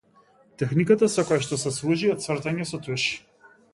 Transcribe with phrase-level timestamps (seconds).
[0.61, 3.07] Техниката со која што се служи е цртање со туш.